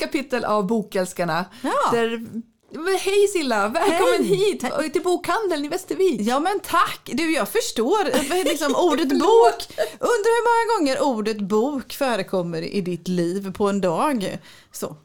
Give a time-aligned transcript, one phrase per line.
[0.00, 1.44] kapitel av Bokälskarna.
[1.62, 1.90] Ja.
[1.92, 2.26] Där,
[2.98, 4.36] hej Silla, välkommen Hej.
[4.36, 6.20] hit och till bokhandeln i Västervik.
[6.20, 7.10] Ja men tack!
[7.12, 8.04] Du jag förstår
[8.44, 9.86] liksom, ordet bok.
[9.98, 14.38] Undrar hur många gånger ordet bok förekommer i ditt liv på en dag.
[14.72, 14.96] Så.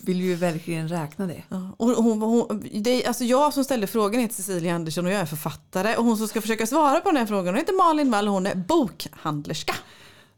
[0.00, 1.42] Vill ju verkligen räkna det.
[1.48, 5.12] Ja, och hon, hon, det är alltså jag som ställer frågan heter Cecilia Andersson och
[5.12, 5.96] jag är författare.
[5.96, 8.34] Och hon som ska försöka svara på den här frågan hon heter Malin Wall och
[8.34, 9.74] hon är bokhandlerska.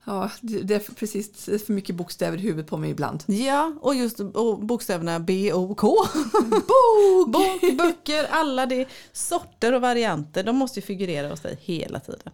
[0.05, 3.25] Ja, det är precis för mycket bokstäver i huvudet på mig ibland.
[3.27, 5.97] Ja, och just och bokstäverna B, O, K.
[6.51, 7.33] Bok!
[7.33, 10.45] Bok, böcker, alla de sorter och varianter.
[10.45, 12.33] De måste ju figurera hos dig hela tiden.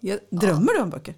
[0.00, 1.14] Ja, Drömmer du om böcker?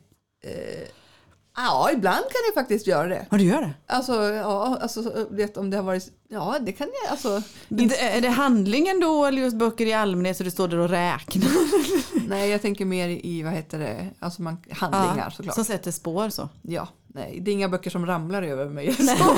[1.57, 3.27] Ja, ibland kan jag faktiskt göra det.
[3.31, 3.71] Ja, du gör det.
[3.87, 6.09] Alltså, ja, alltså, vet om det har varit...
[6.29, 7.11] Ja, det kan jag.
[7.11, 10.79] Alltså, Det- Är det handlingen då eller just böcker i allmänhet så du står där
[10.79, 11.49] och räknar?
[12.29, 15.55] nej, jag tänker mer i, vad heter det, alltså man, handlingar såklart.
[15.55, 16.49] Som sätter spår så.
[16.63, 18.95] Ja, nej, det är inga böcker som ramlar över mig.
[18.95, 19.03] Så.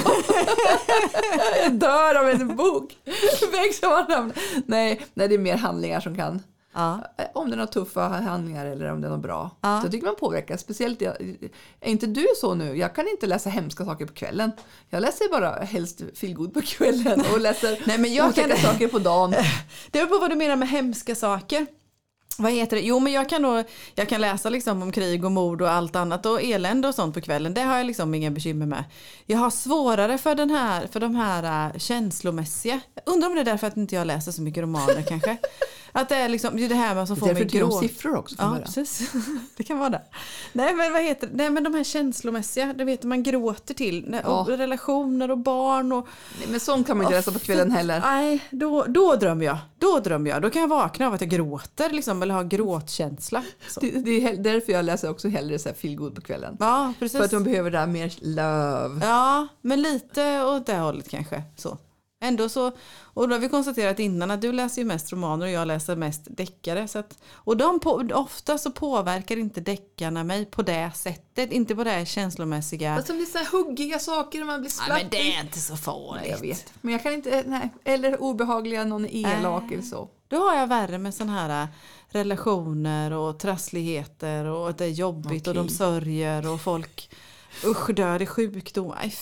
[1.62, 2.96] jag dör av en bok.
[3.52, 4.36] Väg som har ramlat.
[4.67, 6.42] Nej, nej, det är mer handlingar som kan.
[6.75, 7.00] Ja.
[7.34, 9.50] Om det är några tuffa handlingar eller om det är något bra.
[9.61, 9.80] Ja.
[9.80, 10.61] Så jag tycker man påverkas.
[10.61, 11.17] Speciellt, är
[11.83, 12.77] inte du så nu?
[12.77, 14.53] Jag kan inte läsa hemska saker på kvällen.
[14.91, 18.89] Jag läser bara helst feelgood på kvällen och läser Nej, men jag otäcka kan- saker
[18.89, 19.30] på dagen.
[19.91, 21.67] Det beror på vad du menar med hemska saker.
[22.39, 22.83] Vad heter det?
[22.83, 23.64] Jo men jag kan, nog,
[23.95, 27.14] jag kan läsa liksom om krig och mord och allt annat och elände och sånt
[27.14, 27.55] på kvällen.
[27.55, 28.84] Det har jag liksom inga bekymmer med.
[29.27, 32.80] Jag har svårare för, den här, för de här uh, känslomässiga.
[32.95, 35.36] Jag undrar om det är därför att inte jag läser så mycket romaner kanske.
[35.97, 37.70] Att det är liksom det är det här med som får mig tycker jag om
[37.70, 37.81] grå.
[37.89, 38.64] siffror också Ja, början.
[38.64, 39.12] precis.
[39.56, 40.03] Det kan vara det.
[40.53, 41.33] Nej men vad heter det?
[41.36, 44.05] Nej men de här känslomässiga, det vet man gråter till.
[44.25, 44.47] Och Ja.
[44.48, 46.06] relationer och barn och
[46.39, 48.01] Nej, men sånt kan man inte läsa på kvällen heller.
[48.01, 49.59] Nej, då, då drömmer jag.
[49.78, 50.42] Då drömmer jag.
[50.42, 53.42] Då kan jag vakna av att jag gråter liksom, eller har gråtkänsla.
[53.81, 56.56] Det, det är därför jag läser också hellre så här feelgood på kvällen.
[56.61, 57.19] Ja, precis.
[57.19, 59.07] För att man behöver det här mer love.
[59.07, 61.42] Ja, men lite åt det hållet kanske.
[61.57, 61.79] Så.
[62.24, 65.52] Ändå så, och då har vi konstaterat innan att du läser ju mest romaner och
[65.52, 66.89] jag läser mest deckare.
[66.89, 71.52] Så att, och de på, ofta så påverkar inte deckarna mig på det sättet.
[71.52, 72.95] Inte på det här känslomässiga.
[72.95, 74.98] Alltså det är så här huggiga saker och man blir Nej, slapp.
[75.02, 76.30] men det är inte så Nej, farligt.
[76.30, 76.73] jag vet.
[76.80, 77.70] Men jag kan inte, nej.
[77.85, 80.08] Eller obehagliga, någon elak eller så.
[80.29, 81.68] Då har jag värre med sådana här äh,
[82.08, 87.11] relationer och trassligheter och att det är jobbigt och de sörjer och folk
[87.65, 88.92] usch dör i sjukdom.
[88.97, 89.15] Aj.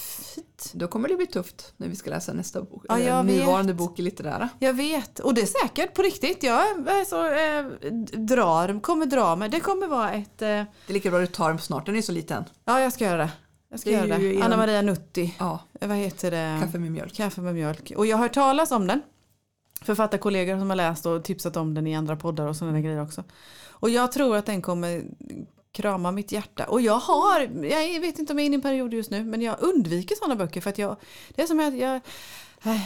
[0.72, 2.84] Då kommer det bli tufft när vi ska läsa nästa bok.
[2.88, 3.37] Ja, jag vet.
[3.37, 4.48] nuvarande bok i litterära.
[4.59, 6.43] Jag vet och det är säkert på riktigt.
[6.43, 9.48] Jag är så, eh, drar, kommer dra mig.
[9.48, 10.43] Det kommer vara ett...
[10.43, 12.44] Eh, Det är lika bra du tar den snart, den är så liten.
[12.65, 13.31] ja jag ska göra det.
[13.70, 14.43] Jag ska Det är göra det.
[14.43, 15.34] Anna Maria Nutti.
[15.38, 16.59] Ja, Vad heter det?
[16.62, 17.14] kaffe med mjölk.
[17.14, 17.93] Kaffe med mjölk.
[17.97, 19.03] Och jag har hört talas om den.
[19.82, 23.25] Författarkollegor som har läst och tipsat om den i andra poddar och sådana grejer också.
[23.70, 25.03] Och jag tror att den kommer
[25.72, 26.64] krama mitt hjärta.
[26.64, 29.24] Och jag har, jag vet inte om jag är inne i en period just nu,
[29.24, 30.96] men jag undviker sådana böcker för att jag,
[31.34, 32.80] det är som att jag, eh,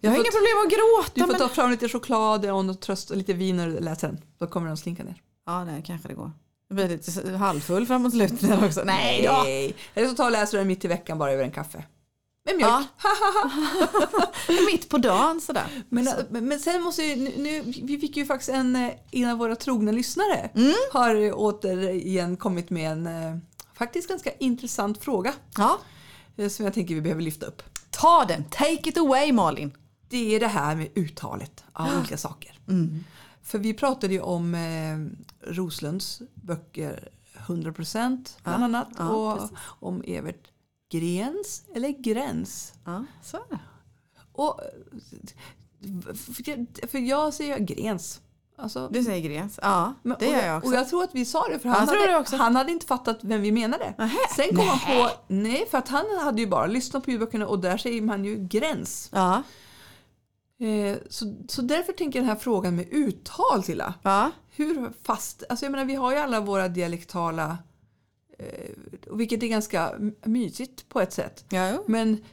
[0.00, 1.12] jag har inga problem att gråta.
[1.14, 4.08] Du får men, ta fram lite choklad och något tröst och lite vin du läser
[4.08, 4.18] den.
[4.38, 5.22] Då kommer den slinka ner.
[5.46, 6.32] Ja, nej, kanske det går.
[6.68, 8.82] Jag blir lite halvfull framåt slutet också.
[8.84, 9.44] Nej då.
[9.94, 11.84] Eller så tar och läser den mitt i veckan bara över en kaffe.
[12.44, 12.86] Med mjölk.
[13.02, 13.04] Ja.
[14.72, 15.84] Mitt på dagen sådär.
[15.88, 19.38] Men, men, men sen måste ju, nu, vi fick ju faktiskt en, eh, en av
[19.38, 20.72] våra trogna lyssnare Mm.
[20.92, 23.36] har återigen kommit med en eh,
[23.74, 25.78] faktiskt ganska intressant fråga Ja.
[26.36, 27.62] eh, som jag tänker vi behöver lyfta upp.
[27.90, 29.76] Ta den, take it away Malin.
[30.08, 32.58] Det är det här med uttalet av olika saker.
[32.68, 33.04] Mm.
[33.42, 37.08] För vi pratade ju om eh, Roslunds böcker
[37.46, 39.50] 100% bland Ja, annat och
[39.88, 40.49] om Evert
[40.90, 42.72] Grens eller Gräns.
[42.84, 43.58] Ja, så är det.
[44.32, 44.60] Och,
[46.88, 48.20] för, jag, säger Grens.
[48.56, 49.58] Alltså, Du säger Grens.
[49.62, 50.68] Ja, Men- det och gör jag också.
[50.68, 53.42] Och jag tror att vi sa det för han, hade, han hade inte fattat vem
[53.42, 53.94] vi menade.
[53.98, 54.16] Nähä.
[54.36, 57.58] Sen kom han på, nej för att han hade ju bara lyssnat på ljudböckerna och
[57.58, 59.08] där säger man ju gräns.
[59.12, 59.42] Ja,
[60.62, 63.94] Eh, så, så därför tänker jag den här frågan med uttal Silla.
[64.02, 64.30] ja.
[64.50, 67.58] Hur fast, alltså jag menar vi har ju alla våra dialektala,
[69.10, 69.92] vilket är ganska
[70.24, 71.44] mysigt på ett sätt.
[71.50, 71.84] ja jo.
[71.86, 72.24] Men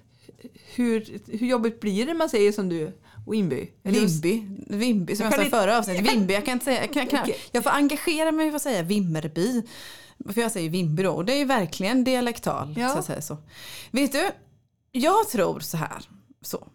[0.75, 2.98] hur, hur jobbigt blir det man säger som du,
[3.31, 3.71] Wimby?
[3.83, 6.13] Vimby, Vimby som Jag sa i förra avsnittet.
[6.13, 8.81] Vimby, jag kan inte säga, jag, kan, kan, jag får engagera mig för att säga
[8.83, 9.63] Vimmerby.
[10.33, 12.75] För jag säger Vimby då och det är ju verkligen dialektal.
[12.77, 12.89] Ja.
[12.89, 13.38] Så att säga så.
[13.92, 14.30] Vet du,
[14.92, 16.10] jag tror så här.
[16.42, 16.68] Så,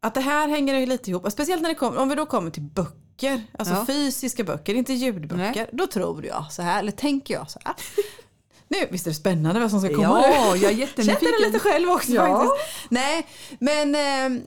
[0.00, 1.32] att det här hänger ju lite ihop.
[1.32, 3.42] Speciellt när det kommer, om vi då kommer till böcker.
[3.58, 3.86] Alltså Ja.
[3.86, 5.36] fysiska böcker, inte ljudböcker.
[5.54, 5.70] Nej.
[5.72, 7.74] Då tror jag så här, eller tänker jag så här.
[8.80, 10.24] Nu, visst är det spännande vad som ska komma?
[10.26, 11.28] Ja, jag är Känner jättenyfiken.
[11.40, 12.26] det lite själv också Ja.
[12.38, 12.90] faktiskt.
[12.90, 13.26] Nej,
[13.58, 14.42] men eh,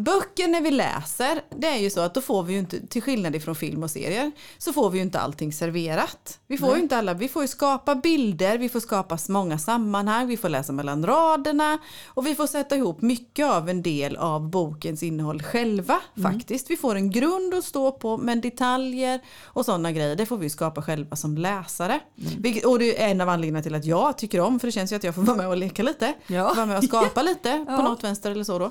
[0.00, 3.02] böcker när vi läser, det är ju så att då får vi ju inte, till
[3.02, 6.38] skillnad ifrån film och serier, så får vi ju inte allting serverat.
[6.46, 6.76] Vi får Nej.
[6.76, 10.48] ju inte alla, vi får ju skapa bilder, vi får skapa många sammanhang, vi får
[10.48, 15.42] läsa mellan raderna och vi får sätta ihop mycket av en del av bokens innehåll
[15.42, 16.70] själva faktiskt.
[16.70, 20.50] Vi får en grund att stå på, men detaljer och sådana grejer, det får vi
[20.50, 22.00] skapa själva som läsare.
[22.38, 24.92] Vilket, och det är en av anledningarna till att jag tycker om, för det känns
[24.92, 26.14] ju att jag får vara med och leka lite.
[26.26, 26.52] Ja.
[26.56, 27.82] Vara med och skapa lite på Ja.
[27.82, 28.70] något vänster eller så då.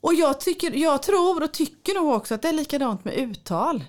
[0.00, 3.84] Och jag, tycker, jag tror och tycker nog också att det är likadant med uttal.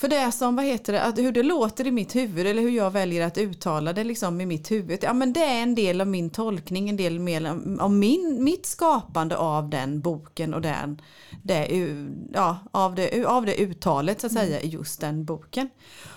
[0.00, 2.62] För det är som, vad heter det, att hur det låter i mitt huvud eller
[2.62, 4.98] hur jag väljer att uttala det liksom i mitt huvud.
[5.02, 7.46] Ja men det är en del av min tolkning, en del mer
[7.80, 11.00] av- min, mitt skapande av den boken och den,
[11.42, 11.68] det,
[12.32, 15.68] ja, av, det, av det uttalet så att säga i just den boken.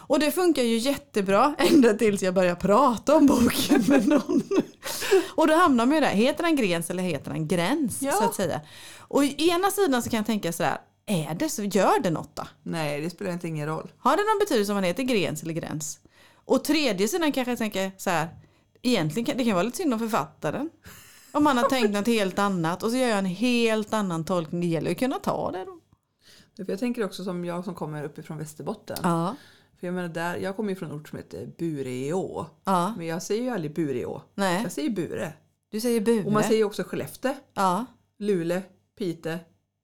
[0.08, 4.44] Och det funkar ju jättebra ända tills jag börjar prata om boken med någon.
[5.36, 8.02] Och då hamnar man ju där, heter den gräns eller heter den gräns?
[8.02, 8.12] Ja.
[8.12, 8.62] Så att säga.
[8.98, 12.36] Och i ena sidan så kan jag tänka sådär, är det så, gör det något
[12.36, 12.44] då?
[12.64, 13.92] Nej, det spelar inte ingen roll.
[13.98, 16.00] Har det någon betydelse om man heter gräns eller gräns?
[16.46, 18.28] Och tredje sidan kanske jag tänker så här,
[18.82, 20.70] egentligen kan det kan vara lite synd om författaren.
[21.32, 24.62] Om man har tänkt något helt annat och så gör jag en helt annan tolkning.
[24.62, 25.80] Det gäller ju att kunna ta det då.
[26.68, 28.98] Jag tänker också som jag som kommer uppifrån Västerbotten.
[29.04, 29.36] Ja.
[29.80, 32.46] För jag menar där, jag kommer ju från en ort som heter Bureå.
[32.64, 32.94] Ja.
[32.98, 34.22] Men jag säger ju aldrig Bureå.
[34.36, 35.34] Nej, Jag säger Bure.
[35.72, 36.24] du säger bure.
[36.26, 37.86] Och man säger också Skellefteå, Ja.
[38.20, 38.62] Luleå,
[38.98, 39.40] Pite.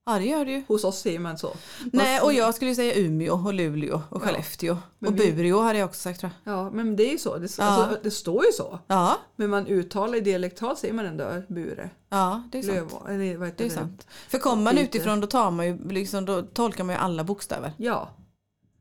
[0.06, 0.64] ja, det gör du ju.
[0.68, 1.54] Hos oss säger man så.
[1.94, 4.26] Nej, och jag skulle säga Umeå och Luleå och Ja.
[4.26, 4.78] Skellefteå.
[5.00, 6.54] Men och vi- Bureå hade jag också sagt tror jag.
[6.54, 7.38] Ja, men det är ju så.
[7.38, 7.64] Det, Ja.
[7.64, 8.80] alltså, det står ju så.
[8.88, 11.90] Ja, Men man uttalar i dialektal säger man ändå Bure.
[12.10, 12.76] ja det är sant.
[13.08, 14.08] Löv, eller vad heter Det är sant.
[14.30, 17.74] För kommer man utifrån då, tar man ju, liksom, då tolkar man ju alla bokstäver.
[17.78, 18.10] Ja,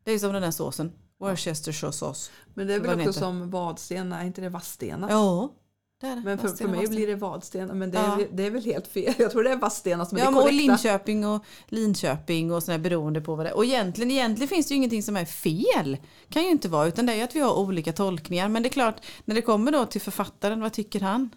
[0.05, 0.93] Det är som den där såsen.
[1.21, 2.31] Worcestershire sauce.
[2.55, 5.07] men det är väl också som Vadstena, är inte det Vadstena?
[5.11, 5.49] Ja,
[6.01, 6.23] det det.
[6.25, 8.15] Men för, för mig blir det Vadstena, men det är, Ja.
[8.17, 9.15] väl- det är väl helt fel.
[9.19, 10.67] Jag tror det är Vadstena som är Ja, det men och korrekta.
[10.73, 13.57] Linköping och Linköping och sådär beroende på vad det är.
[13.57, 15.97] Och egentligen, egentligen finns det ju ingenting som är fel.
[16.29, 18.49] Kan ju inte vara, utan det är ju att vi har olika tolkningar.
[18.49, 21.31] Men det är klart, när det kommer då till författaren, vad tycker han?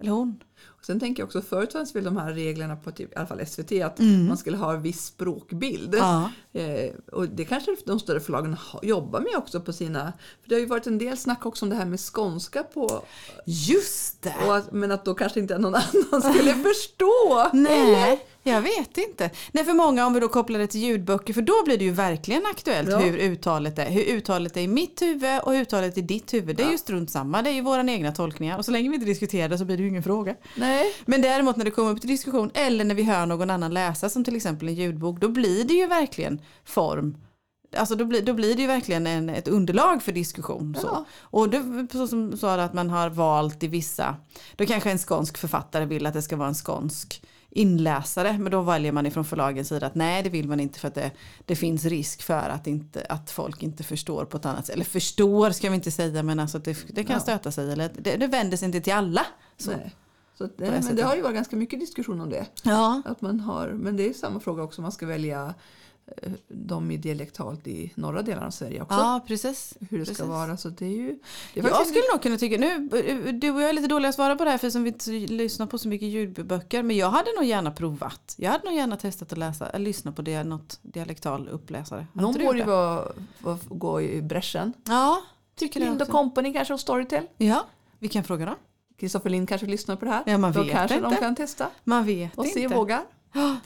[0.00, 0.42] Eller hon?
[0.86, 3.46] Sen tänker jag också, förut fanns väl de här reglerna på typ, i alla fall
[3.46, 4.26] SVT att Mm.
[4.26, 5.94] man skulle ha en viss språkbild.
[5.94, 6.30] Ja.
[6.52, 10.12] Eh, och det kanske de större förlagen jobbar med också på sina...
[10.42, 13.02] För det har ju varit en del snack också om det här med skånska på...
[13.46, 14.34] Just det!
[14.50, 15.74] Att, men att då kanske inte någon
[16.12, 17.50] annan skulle förstå.
[17.52, 19.30] Nej, jag vet inte.
[19.52, 21.90] Nej, för många om vi då kopplar det till ljudböcker, för då blir det ju
[21.90, 22.98] verkligen aktuellt Ja.
[22.98, 23.90] hur uttalet är.
[23.90, 26.56] Hur uttalet är i mitt huvud och hur uttalet är i ditt huvud.
[26.56, 28.58] Det är ju strunt samma, det är ju våra egna tolkningar.
[28.58, 30.34] Och så länge vi inte diskuterar det så blir det ju ingen fråga.
[30.56, 30.94] Nej.
[31.06, 34.08] Men däremot när det kommer upp till diskussion eller när vi hör någon annan läsa
[34.08, 37.16] som till exempel en ljudbok, då blir det ju verkligen form.
[37.76, 40.76] Alltså då blir, då blir det ju verkligen en, ett underlag för diskussion.
[40.80, 40.86] Så.
[40.86, 41.04] Ja.
[41.20, 44.16] Och det, så som sa att man har valt i vissa,
[44.56, 48.62] då kanske en skånsk författare vill att det ska vara en skånsk inläsare, men då
[48.62, 51.10] väljer man ifrån förlagens sida att nej det vill man inte för att det,
[51.46, 54.74] det finns risk för att, inte, att folk inte förstår på ett annat sätt.
[54.74, 57.20] Eller förstår ska vi inte säga men alltså att det, det kan Ja.
[57.20, 59.26] stöta sig eller det, det vänder sig inte till alla.
[59.56, 59.70] Så.
[59.70, 59.94] Nej.
[60.38, 62.46] Så det men det har ju varit ganska mycket diskussion om det.
[62.62, 63.02] Ja.
[63.04, 65.54] Att man har, men det är samma fråga också, man ska välja
[66.48, 68.94] de i dialektalt i norra delarna av Sverige också.
[68.98, 69.74] Ja, precis.
[69.90, 70.26] Hur det ska precis.
[70.26, 70.56] vara.
[70.56, 71.18] Så det är ju...
[71.54, 72.88] Det är Jag skulle nog kunna tycka, nu,
[73.32, 75.10] du och jag är lite dåliga att svara på det här för som vi inte
[75.10, 76.82] lyssnar på så mycket ljudböcker.
[76.82, 78.34] Men jag hade nog gärna provat.
[78.36, 82.06] Jag hade nog gärna testat att läsa, eller lyssna på det, något dialektal uppläsare.
[82.14, 84.72] Har Någon borde ju gå i bräschen.
[84.86, 85.22] Ja,
[85.56, 86.08] tycker Lind och.
[86.08, 87.26] Company kanske och Storytel.
[87.36, 87.66] Ja,
[87.98, 88.54] vi kan fråga dem.
[88.98, 90.22] Kristoffer Lind kanske lyssnar på det här.
[90.26, 91.20] Ja, man Då vet kanske de inte.
[91.20, 92.60] kan testa Man vet och inte.
[92.60, 93.02] se vågar.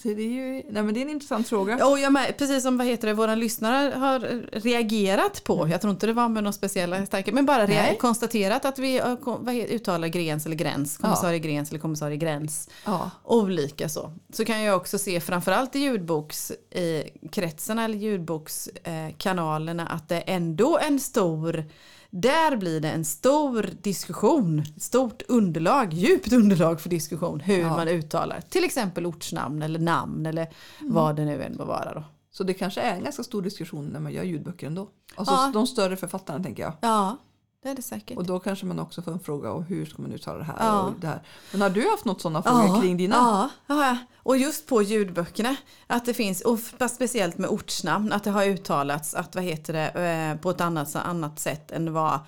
[0.03, 1.87] Det, är ju, nej men det är en intressant fråga.
[1.87, 4.21] Och jag med, precis som vad heter det, våra lyssnare har
[4.61, 8.65] reagerat på, jag tror inte det var med några speciella starka, men bara rea- konstaterat
[8.65, 12.69] att vi eh, vad heter, uttalar gräns eller gräns, kommissarie gräns eller kommissarie gräns.
[12.85, 13.11] Ja.
[13.25, 14.13] olika så.
[14.33, 21.01] Så kan jag också se framförallt i ljudbokskretsarna eller ljudbokskanalerna att det är ändå en
[21.01, 21.65] stor
[22.13, 27.69] där blir det en stor diskussion, stort underlag, djupt underlag för diskussion hur Ja.
[27.77, 30.49] man uttalar till exempel ortsnamn eller namn eller
[30.81, 32.05] vad det nu än må vara då.
[32.31, 34.89] Så det kanske är en ganska stor diskussion när man gör ljudböcker ändå.
[35.15, 35.51] Alltså Ja.
[35.55, 36.73] de större författarna tänker jag.
[36.81, 37.17] Ja,
[37.63, 38.17] det är det säkert.
[38.19, 40.57] Och då kanske man också får en fråga om hur ska man uttala det här
[40.59, 40.81] Ja.
[40.83, 41.23] och det här.
[41.53, 43.17] Men har du haft något sådana frågor kring dina?
[43.17, 43.97] Ja, det har jag.
[44.17, 45.57] Och just på ljudböckerna.
[45.87, 46.59] Att det finns, och
[46.91, 49.89] speciellt med ortsnamn, att det har uttalats att vad heter det,
[50.35, 52.19] eh, på ett annat, annat sätt än vad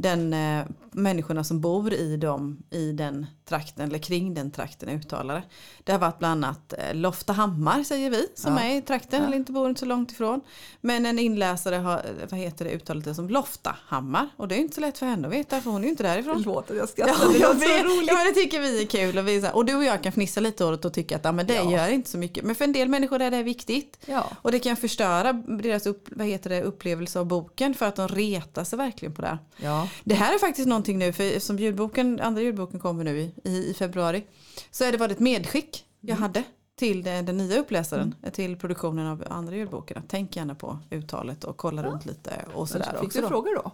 [0.00, 4.94] den eh, människorna som bor i, dem, i den trakten eller kring den trakten är
[4.94, 5.42] uttalare.
[5.84, 8.60] Det har varit bland annat eh, Loftahammar säger vi som Ja.
[8.60, 9.26] är i trakten Ja.
[9.26, 10.40] eller inte bor inte så långt ifrån.
[10.80, 14.58] Men en inläsare har eh, vad heter det, uttalat det som Loftahammar och det är
[14.58, 16.38] inte så lätt för henne att veta för hon är ju inte därifrån.
[16.38, 17.32] Att jag Ja, skrattar.
[17.32, 18.08] det jag låter roligt.
[18.08, 19.18] ja, men det tycker vi är kul.
[19.18, 21.16] Och, vi, är här- och du och jag kan fnissa lite åt det och tycka
[21.16, 21.70] att ja, men det Ja.
[21.72, 22.44] gör inte så mycket.
[22.44, 23.98] Men för en del människor är det viktigt.
[24.06, 24.24] Ja.
[24.42, 28.08] Och det kan förstöra deras upp, vad heter det, upplevelse av boken för att de
[28.08, 29.28] retar sig verkligen på det.
[29.28, 29.87] här.
[29.94, 30.00] Ja.
[30.04, 33.70] Det här är faktiskt någonting nu, för som ljudboken, andra ljudboken kommer nu i, i,
[33.70, 34.24] i februari.
[34.70, 36.22] Så är det det ett medskick jag Mm.
[36.22, 36.42] hade
[36.78, 40.02] till den, den nya uppläsaren, till produktionen av andra ljudboken.
[40.08, 43.18] Tänk gärna på uttalet och kolla runt lite och sådär Fick också.
[43.18, 43.28] du Då.
[43.28, 43.70] frågor då?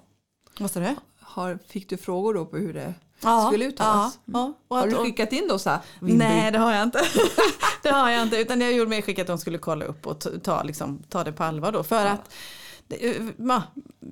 [0.58, 0.94] Vad sa du?
[1.20, 4.18] Har, fick du frågor då på hur det Ja, skulle uttalas?
[4.24, 4.52] Ja, ja.
[4.68, 5.78] Och Har du skickat in då så här?
[6.00, 7.00] Nej det har jag inte.
[7.82, 8.36] det har jag inte.
[8.36, 11.44] Utan jag gjorde medskick att de skulle kolla upp och ta, liksom, ta det på
[11.44, 11.82] allvar då.
[11.82, 12.10] För Ja.
[12.10, 12.34] att
[13.36, 13.62] man,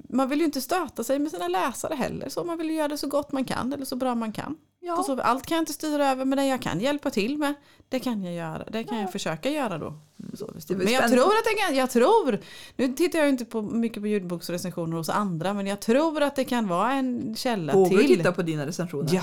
[0.09, 2.29] man vill ju inte stöta sig med sina läsare heller.
[2.29, 4.57] Så man vill ju göra det så gott man kan eller så bra man kan.
[4.81, 5.03] Ja.
[5.03, 7.55] Så, allt kan jag inte styra över men det jag kan hjälpa till med
[7.89, 8.65] det kan jag göra.
[8.71, 9.03] Det kan Ja.
[9.03, 9.95] jag försöka göra då.
[10.35, 12.39] Så, men jag tror att det kan, jag tror,
[12.77, 16.45] nu tittar jag inte på mycket på ljudboksrecensioner hos andra men jag tror att det
[16.45, 18.17] kan vara en källa Vågar du till.
[18.19, 19.09] titta på dina recensioner?
[19.09, 19.15] För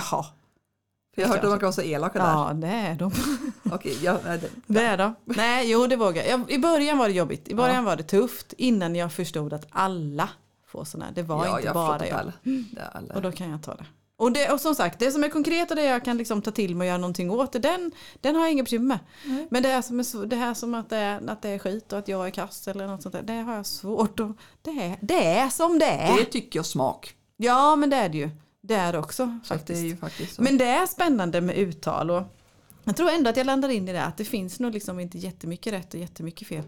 [1.20, 2.26] jag har hört att man kan vara så elaka där.
[2.26, 3.12] ja det är de.
[3.72, 5.14] Okej, nej, det- Det är de.
[5.24, 6.50] Nej, jo det vågar jag.
[6.50, 7.48] I början var det jobbigt.
[7.48, 10.28] I början var det tufft innan jag förstod att alla
[10.66, 11.12] får sådana här.
[11.14, 12.18] Det var ja, inte jag bara jag.
[12.18, 12.32] alla.
[12.76, 13.14] Är alla.
[13.14, 13.84] Och då kan jag ta det.
[14.16, 14.50] Och, det.
[14.52, 16.84] och som sagt, det som är konkret och det jag kan liksom ta till mig
[16.84, 18.98] och göra någonting åt det, den, den har jag inga bekymmer med.
[19.24, 19.46] Nej.
[19.50, 21.92] Men det här som, är, det här som att, det är, att det är skit
[21.92, 24.30] och att jag är kass eller något sånt där, det har jag svårt att...
[24.62, 26.16] Det är, det är som det är.
[26.16, 27.14] Det tycker jag smak.
[27.36, 28.30] Ja, men det är det ju.
[28.62, 30.00] Det är det också Så att det faktiskt.
[30.00, 30.38] faktiskt.
[30.38, 32.22] Men det är spännande med uttal och
[32.84, 35.18] jag tror ändå att jag landar in i det att det finns nog liksom inte
[35.18, 36.62] jättemycket rätt och jättemycket fel.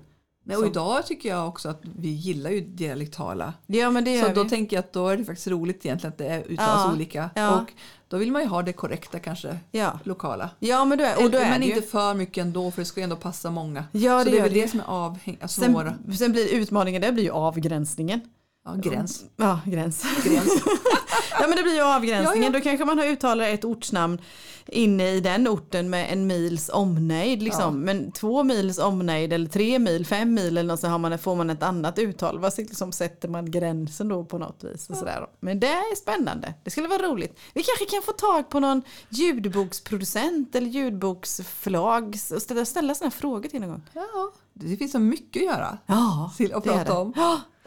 [0.44, 3.54] Nej, och idag tycker jag också att vi gillar ju dialektala.
[3.66, 4.48] Ja men det Så då vi.
[4.50, 7.30] tänker jag att då är det faktiskt roligt egentligen att det är uttalas Ja, olika.
[7.34, 7.60] ja.
[7.60, 7.72] Och
[8.08, 9.98] då vill man ju ha det korrekta kanske, Ja.
[10.04, 10.50] lokala.
[10.58, 11.86] ja men då är, och då är men det inte ju.
[11.86, 13.84] för mycket ändå för det ska ju ändå passa många.
[13.92, 14.62] Ja så det det är väl det.
[14.62, 15.60] det som är avhäng, alltså.
[15.60, 18.20] Sen, sen blir utmaningen det blir ju avgränsningen.
[18.64, 19.24] Ja, gräns.
[19.36, 20.04] Ja, gräns.
[20.24, 20.62] gräns.
[21.40, 22.42] ja men det blir ju avgränsningen.
[22.42, 22.58] Ja, ja.
[22.58, 24.20] Då kanske man har uttalat ett ortsnamn
[24.66, 27.42] inne i den orten med en mils omnejd.
[27.42, 27.62] Liksom.
[27.62, 27.70] Ja.
[27.70, 31.36] Men två mils omnejd eller tre mil, fem mil eller något så har man, får
[31.36, 32.38] man ett annat uttal.
[32.38, 34.90] Vad liksom sätter man gränsen då på något vis?
[34.90, 35.26] Och sådär.
[35.40, 36.54] Men det är spännande.
[36.64, 37.38] Det skulle vara roligt.
[37.54, 43.48] Vi kanske kan få tag på någon ljudboksproducent eller ljudboksförlag och ställa, ställa sådana frågor
[43.48, 43.82] till någon gång.
[43.92, 47.00] Ja, det finns så mycket att göra Ja, till att det prata det.
[47.00, 47.12] om.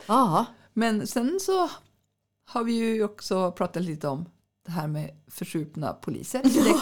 [0.07, 0.45] Ja,
[0.77, 1.69] Men sen så
[2.45, 4.25] har vi ju också pratat lite om
[4.65, 6.73] det här med försupna poliser i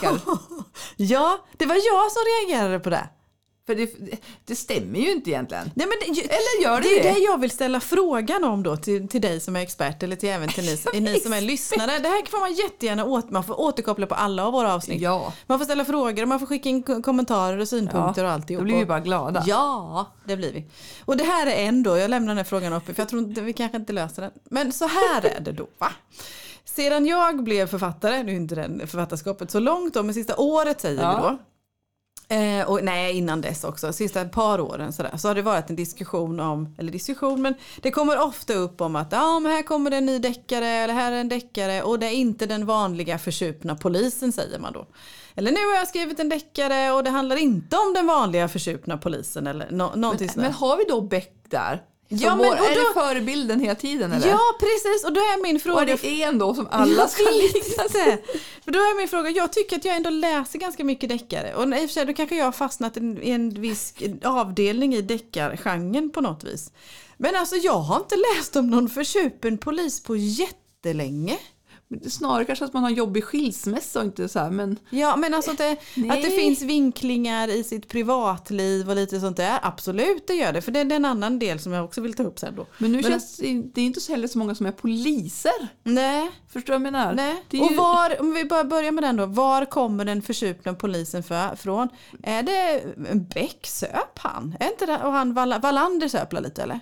[0.95, 3.09] ja, det var jag som reagerade på det.
[3.65, 3.89] För det,
[4.45, 5.71] det stämmer ju inte egentligen.
[5.75, 7.19] Nej, men det, Eller gör det det är det?
[7.19, 10.49] jag vill ställa frågan om då till, till dig som är expert eller till även
[10.49, 11.99] till ni, ni som är lyssnare.
[11.99, 15.01] Det här får man jättegärna åt, man får återkoppla på alla av våra avsnitt.
[15.01, 18.31] Ja, Man får ställa frågor och man får skicka in ko- kommentarer och synpunkter och
[18.31, 18.61] alltihop.
[18.61, 19.43] då blir vi bara glada.
[19.47, 20.65] Ja, det blir vi.
[21.05, 23.21] Och det här är en då, jag lämnar den här frågan uppe för jag tror
[23.21, 24.31] inte, vi kanske inte löser den.
[24.49, 25.91] Men så här är det då va.
[26.65, 30.81] Sedan jag blev författare, nu är inte den författarskapet så långt då, men sista året
[30.81, 31.15] säger Ja.
[31.15, 31.37] vi då.
[32.33, 35.75] Eh, och nej, innan dess också, sista par åren sådär, så har det varit en
[35.75, 39.89] diskussion om, eller diskussion, men det kommer ofta upp om att ja, men här kommer
[39.89, 43.17] det en ny deckare eller här är en deckare och det är inte den vanliga
[43.19, 44.85] försupna polisen säger man då.
[45.35, 48.97] Eller nu har jag skrivit en deckare och det handlar inte om den vanliga försupna
[48.97, 50.41] polisen eller no- någonting sådär.
[50.41, 51.81] Men har vi då Beck där?
[52.17, 54.27] Som Ja, men och är då- det förebilden hela tiden eller?
[54.27, 55.03] Ja, precis.
[55.05, 55.81] Och då är min Och fråga...
[55.93, 58.17] är det en då som alla ska likna inte.
[58.63, 61.53] För då är min fråga, jag tycker att jag ändå läser ganska mycket deckare.
[61.55, 63.93] Och i och för sig då kanske jag har fastnat i en viss
[64.23, 66.71] avdelning i deckargenren på något vis.
[67.17, 71.37] Men alltså jag har inte läst om någon försupen polis på jättelänge.
[72.09, 75.33] Snarare kanske att man har en jobbig skilsmässa och inte så här men Ja men
[75.33, 75.71] alltså att det,
[76.09, 79.59] att det finns vinklingar i sitt privatliv och lite sånt där.
[79.61, 80.61] Absolut det gör det.
[80.61, 82.65] För det är en annan del som jag också vill ta upp sen då.
[82.77, 85.67] Men nu Men- känns det det är inte så heller så många som är poliser.
[85.83, 87.13] Nej, Förstår du vad jag menar?
[87.13, 87.43] Nej.
[87.49, 90.21] Det är Och ju- var, om vi bara börjar med den då, var kommer den
[90.21, 91.89] försupna polisen för, från?
[92.23, 92.83] Är det
[93.35, 94.55] Beck söp han?
[94.59, 96.79] Är inte det, och han Wall- Wallander söplar lite eller?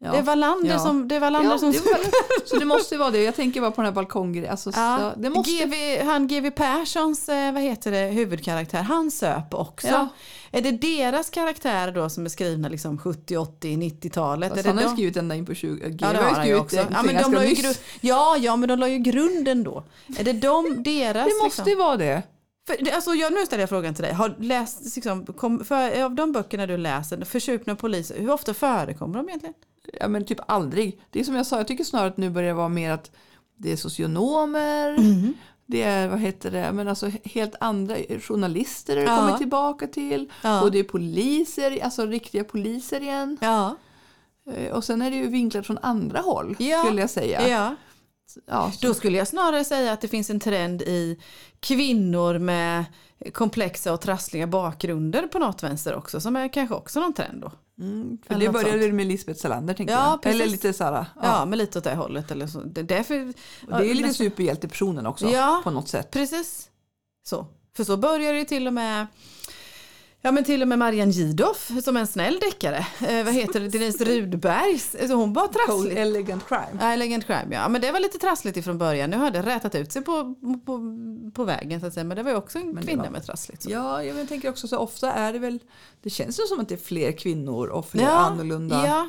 [0.00, 0.12] Ja.
[0.12, 0.78] Det är Wallander Ja.
[0.78, 1.98] som, det är Wallander Ja, som det var,
[2.46, 3.22] så det måste ju vara det.
[3.22, 4.50] Jag tänker bara på den här balkonggrejen.
[4.50, 5.12] Alltså, Ja.
[5.16, 5.52] det måste...
[5.52, 10.08] GV, han GV Perssons eh, vad heter det, huvudkaraktär, han söp också.
[10.50, 14.48] Är det deras karaktärer då som är skrivna liksom 70, 80, 90-talet?
[14.48, 15.96] Fast är det han har ju skrivit ända in på 20...
[16.00, 16.76] Ja, det har han ju också.
[16.76, 19.84] Ja, men de la ju gru- ja, ja, men de la ju grunden då.
[20.18, 21.24] Är det de, deras?
[21.26, 21.68] Det måste liksom?
[21.68, 22.22] ju vara det.
[22.66, 24.12] För, alltså, jag, nu ställer jag frågan till dig.
[24.12, 29.16] Har läst, liksom, kom, för, av de böckerna du läser, Försupna poliser, hur ofta förekommer
[29.16, 29.54] de egentligen?
[29.92, 31.00] Ja men typ aldrig.
[31.10, 33.10] Det är som jag sa, jag tycker snarare att nu börjar det vara mer att
[33.56, 35.34] det är socionomer, Mm.
[35.66, 39.18] det är vad heter det, men alltså helt andra journalister har det Ja.
[39.20, 40.32] kommit tillbaka till.
[40.42, 40.62] Ja.
[40.62, 43.38] Och det är poliser, alltså riktiga poliser igen.
[43.40, 43.76] Ja.
[44.50, 46.82] Eh, Och sen är det ju vinklat från andra håll Ja.
[46.84, 47.48] skulle jag säga.
[47.48, 47.74] ja.
[48.46, 51.18] Ja, Då skulle jag snarare säga att det finns en trend i
[51.60, 52.84] kvinnor med
[53.32, 57.52] komplexa och trassliga bakgrunder på något vänster också som är kanske också någon trend då.
[57.78, 58.94] Mm, för det började sånt.
[58.94, 60.22] med Lisbeth Salander tänker Ja, jag.
[60.22, 60.40] precis.
[60.40, 61.44] Eller lite såhär, Ja, ja.
[61.44, 62.60] men lite åt det hållet eller så.
[62.60, 63.32] Det, därför,
[63.70, 65.60] Och det är lite superhjältepersonen också Ja.
[65.64, 66.10] på något sätt.
[66.10, 66.68] Precis.
[67.28, 67.46] Så.
[67.76, 69.06] För så börjar det till och med
[70.28, 72.86] Ja men till och med Marianne Gidoff som en snäll deckare.
[73.08, 73.68] Eh, vad heter det?
[73.68, 74.94] Denise Rudbergs.
[75.00, 75.96] Alltså hon var Cold trasslig.
[75.98, 76.78] elegant crime.
[76.80, 77.68] Ja, Elegant Crime ja.
[77.68, 79.10] Men det var lite trassligt ifrån början.
[79.10, 80.34] Nu har det rätat ut sig på,
[80.66, 80.80] på,
[81.34, 82.04] på vägen så att säga.
[82.04, 83.62] Men det var ju också en kvinna var- med trassligt.
[83.62, 83.70] Så.
[83.70, 85.58] Ja, jag tänker också så ofta är det väl,
[86.02, 88.86] det känns ju som att det är fler kvinnor och fler Ja, annorlunda.
[88.86, 89.08] Ja.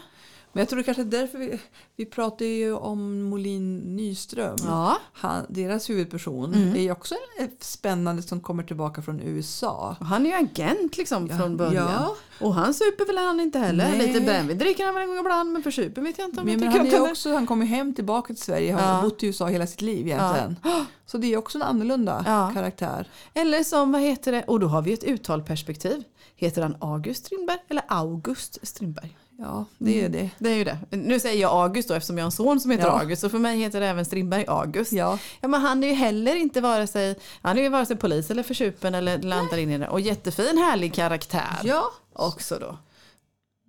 [0.53, 1.59] Men jag tror det kanske är därför vi,
[1.95, 4.55] vi pratar ju om Molin Nyström.
[4.63, 4.97] ja.
[5.13, 6.75] Han, deras huvudperson Mm.
[6.75, 7.15] är ju också
[7.59, 9.95] spännande som kommer tillbaka från USA.
[9.99, 11.91] Och han är ju agent liksom Ja, från början.
[11.93, 12.15] ja.
[12.41, 13.89] Och han super väl han inte heller.
[13.97, 14.07] Nej.
[14.07, 15.51] Lite brännvin dricker han väl en gång ibland.
[15.51, 17.11] Men för supen vet jag inte om Men, men han, är heller.
[17.11, 19.01] också, han kommer hem tillbaka till Sverige, har Ja.
[19.01, 20.55] bott i USA hela sitt liv egentligen.
[21.05, 23.07] Så det är också en annorlunda karaktär.
[23.33, 24.43] Eller som, vad heter det?
[24.43, 26.03] Och då har vi ett uttalperspektiv.
[26.35, 29.17] Heter han August Strindberg eller August Strindberg?
[29.41, 30.29] Ja, det är det.
[30.37, 30.77] Det är ju det.
[30.89, 32.99] Nu säger jag August då eftersom jag har en son som heter Ja.
[32.99, 33.21] August.
[33.21, 34.91] Så för mig heter det även Strindberg August.
[34.91, 35.19] Ja.
[35.41, 38.31] Ja men han är ju heller inte vare sig, han är ju vare sig polis
[38.31, 39.87] eller försupen eller landar in i det.
[39.87, 41.83] Och jättefin härlig karaktär ja.
[42.13, 42.77] också då.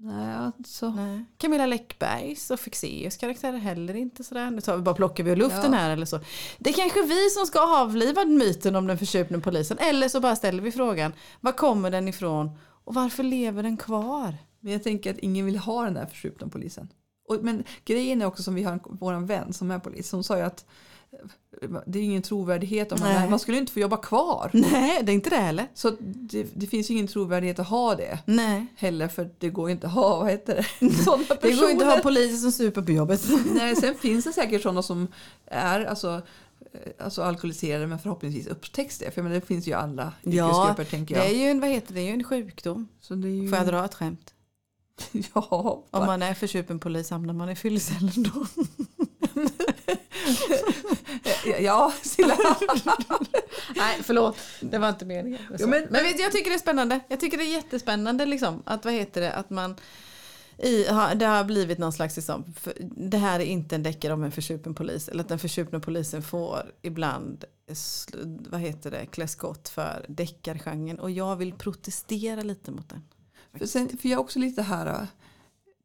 [0.03, 0.91] Nej, alltså.
[0.91, 1.25] Nej.
[1.39, 4.51] Camilla Läckbergs och Fexeus karaktärer heller inte sådär.
[4.51, 5.79] Nu tar vi bara plockar vi ur luften Ja.
[5.79, 6.21] här eller så.
[6.59, 9.79] Det är kanske vi som ska avliva myten om den försupna polisen.
[9.79, 14.35] Eller så bara ställer vi frågan, var kommer den ifrån och varför lever den kvar?
[14.61, 16.89] Men jag tänker att ingen vill ha den där försupna polisen.
[17.29, 20.13] Och, men grejen är också som vi har våran vän som är polis.
[20.13, 20.65] Hon sa ju att
[21.87, 24.51] det är ingen trovärdighet om man, man skulle inte få jobba kvar.
[24.53, 25.67] Nej, det är inte det heller.
[25.75, 28.67] Så det, det finns ju ingen trovärdighet att ha det Nej.
[28.77, 31.51] heller för det går inte att ha, vad heter det, sådana personer.
[31.51, 33.23] Det går inte att ha poliser som super på jobbet.
[33.55, 35.09] Nej, sen finns det säkert sådana som
[35.47, 36.23] är alltså,
[36.73, 39.11] eh, alltså alkoholiserade men förhoppningsvis upptäcks det.
[39.11, 41.31] För men det finns ju alla Ja, yrkesgrupper tänker Det jag.
[41.31, 42.89] är ju en, vad heter det, det är ju en sjukdom.
[43.01, 44.35] Så det är ju, Får jag dra ett skämt?
[45.35, 48.47] Ja, Om man är försupen polis hamnar man i fyllecellen då.
[51.61, 52.37] ja, Silla.
[53.77, 54.37] Nej, förlåt.
[54.61, 55.41] Det var inte meningen.
[55.59, 57.01] Jo, men- men vet, jag tycker det är spännande.
[57.09, 58.63] Jag tycker det är jättespännande liksom.
[58.67, 59.77] Att vad heter det, att man
[60.59, 60.85] i,
[61.17, 62.55] det har blivit någon slags liksom,
[62.97, 65.09] det här är inte en deckare om en försupen polis.
[65.09, 67.45] Eller att den försupna polisen får ibland
[68.51, 70.99] vad heter det, klä skott för deckargenren.
[70.99, 73.03] Och jag vill protestera lite mot den.
[73.59, 75.07] För, sen, för jag är också lite här äh,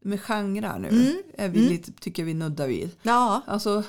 [0.02, 0.88] med genrer nu.
[0.90, 1.22] Mm.
[1.38, 1.72] Är vi Mm.
[1.72, 2.92] lite, tycker vi nuddar vid.
[3.02, 3.42] Ja.
[3.48, 3.84] Alltså,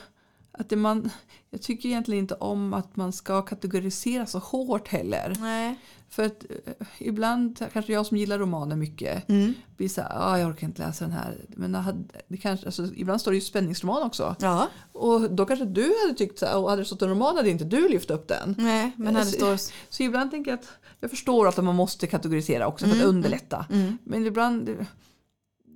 [0.52, 1.10] att man,
[1.50, 5.36] jag tycker egentligen inte om att man ska kategorisera så hårt heller.
[5.40, 5.76] Nej.
[6.08, 9.54] För att eh, ibland, kanske jag som gillar romaner mycket, Mm.
[9.76, 11.36] blir så här, ah, jag orkar inte läsa den här.
[11.48, 14.36] Men hade, det kanske, alltså, ibland står det ju spänningsroman också.
[14.40, 14.68] Ja.
[14.92, 17.50] Och då kanske du hade tyckt så här, och hade det stått en roman hade
[17.50, 18.54] inte du lyft upp den.
[18.58, 19.56] Nej, men här det står...
[19.88, 20.68] Så ibland tänker jag att
[21.00, 23.08] jag förstår att man måste kategorisera också för att Mm.
[23.08, 23.66] underlätta.
[23.70, 23.98] Mm.
[24.04, 24.76] Men ibland,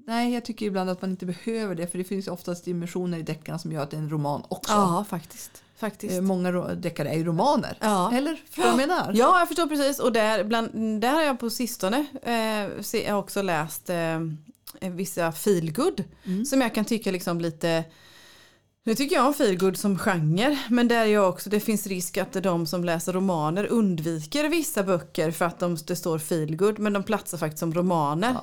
[0.07, 3.23] nej jag tycker ibland att man inte behöver det för det finns oftast dimensioner i
[3.23, 4.73] deckarna som gör att det är en roman också.
[4.73, 5.63] Ja, faktiskt.
[5.81, 6.15] Faktiskt.
[6.15, 7.77] Eh, Många deckare är ju romaner.
[7.81, 8.13] Ja.
[8.15, 8.43] Eller?
[8.51, 9.13] Förstår du menar?
[9.15, 9.99] Ja, jag förstår precis.
[9.99, 12.07] Och där, bland, där har jag på sistone
[13.03, 14.21] eh, också läst eh,
[14.81, 16.05] vissa feelgood.
[16.25, 16.45] Mm.
[16.45, 17.85] Som jag kan tycka liksom lite
[18.85, 22.17] nu tycker jag om feelgood som genre men där är jag också, det finns risk
[22.17, 26.93] att de som läser romaner undviker vissa böcker för att de, det står feelgood men
[26.93, 28.37] de platsar faktiskt som romaner.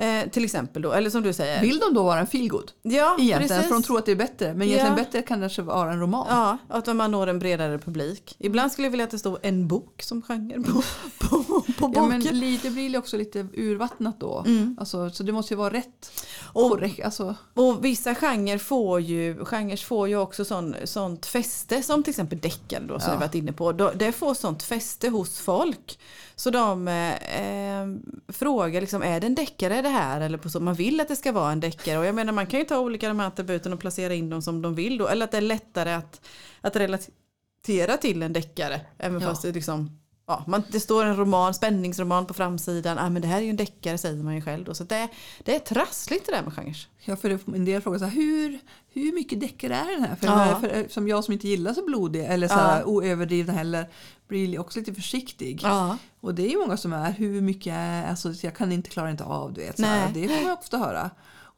[0.00, 1.60] Eh, till exempel då, eller som du säger.
[1.60, 2.72] Vill de då vara en feelgood?
[2.82, 3.66] ja, Egentligen, precis.
[3.68, 4.54] för de tror att det är bättre.
[4.54, 5.04] Men egentligen Ja.
[5.04, 6.26] bättre kan det kanske vara en roman.
[6.30, 8.36] Ja, att man når en bredare publik.
[8.38, 10.82] Ibland skulle jag vilja att det stod en bok som genre på,
[11.28, 12.08] på, på Ja, boken.
[12.08, 14.44] men lite blir det också lite urvattnat då.
[14.46, 14.76] Mm.
[14.80, 16.12] Alltså, så det måste ju vara rätt.
[16.52, 17.04] Och- korrekt.
[17.04, 19.44] Alltså, Och vissa genrer får ju,
[19.76, 23.16] får ju också sån, sånt fäste som till exempel deckare då som Ja.
[23.18, 23.72] vi varit inne på.
[23.72, 25.98] Det får sånt fäste hos folk.
[26.40, 27.86] Så de eh, eh,
[28.28, 30.20] frågar liksom, är det en deckare det här?
[30.20, 31.98] Eller på så, man vill att det ska vara en deckare.
[31.98, 34.42] Och jag menar man kan ju ta olika de här attributen och placera in dem
[34.42, 35.08] som de vill då.
[35.08, 36.20] Eller att det är lättare att,
[36.60, 38.80] att relatera till en deckare.
[38.98, 39.28] Även Ja.
[39.28, 42.98] fast det liksom Ja, man, det står en roman, spänningsroman på framsidan.
[42.98, 44.64] Ah, men det här är ju en deckare säger man ju själv.
[44.64, 44.74] Då.
[44.74, 45.08] Så det,
[45.44, 46.86] det är trassligt det där med genrer.
[47.04, 48.58] ja, för det- en del frågar så här, hur,
[48.92, 50.16] hur mycket deckare är den här?
[50.16, 50.58] För, Ja.
[50.60, 52.58] för, som jag som inte gillar så blodig eller så Ja.
[52.58, 53.86] här, oöverdrivna heller
[54.30, 55.60] blir också lite försiktig.
[55.62, 55.98] Ja.
[56.20, 59.24] Och det är ju många som är, hur mycket alltså jag kan inte klara inte
[59.24, 59.76] av du vet.
[59.76, 59.82] Så
[60.14, 61.10] det får man ofta höra.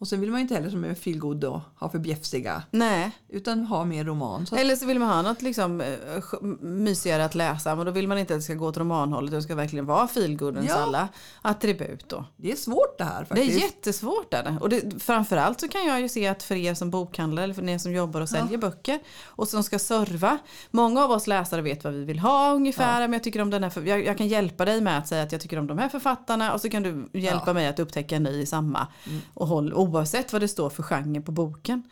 [0.02, 2.62] Och sen vill man inte heller som är feelgood då ha för bjäfsiga.
[2.70, 3.10] Nej.
[3.28, 4.46] Utan ha mer roman.
[4.46, 8.08] Så Eller så vill man ha något liksom, eh, mysigare att läsa men då vill
[8.08, 9.30] man inte att det ska gå åt romanhållet.
[9.32, 10.74] Det ska verkligen vara feelgoodens Ja.
[10.74, 11.08] alla
[11.42, 12.24] attribut då.
[12.36, 13.56] det är svårt det här Det faktiskt.
[13.56, 14.34] är jättesvårt.
[14.34, 14.56] Är det.
[14.60, 17.68] Och det, framförallt så kan jag ju se att för er som bokhandlare eller för
[17.68, 20.38] er som jobbar och säljer böcker och som ska serva.
[20.70, 23.00] Många av oss läsare vet vad vi vill ha ungefär.
[23.00, 25.32] Men jag, tycker om den här, jag, jag kan hjälpa dig med att säga att
[25.32, 27.52] jag tycker om de här författarna och så kan du hjälpa Ja.
[27.52, 28.86] mig att upptäcka en ny i samma.
[29.34, 31.82] Och håll, oavsett vad det står för genre på boken.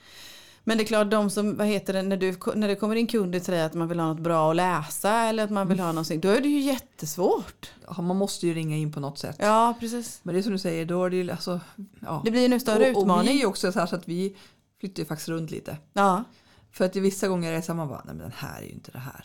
[0.64, 3.06] Men det är klart, de som, vad heter det, när, du, när det kommer in
[3.06, 5.80] kunder till dig att man vill ha något bra att läsa eller att man vill
[5.80, 7.70] ha någonting, då är det ju jättesvårt.
[7.86, 9.36] Ja, man måste ju ringa in på något sätt.
[9.38, 10.20] Ja, precis.
[10.22, 11.60] Men det är som du säger, då är det ju alltså...
[12.00, 12.22] Ja.
[12.24, 13.28] Det blir en större och, och utmaning.
[13.28, 14.36] vi är ju också så här så att vi
[14.80, 15.76] flyttar ju faktiskt runt lite.
[15.92, 16.24] Ja.
[16.72, 18.64] För att vissa gånger är det så här, man bara, nej men den här är
[18.66, 19.24] ju inte det här.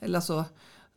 [0.00, 0.44] Eller så,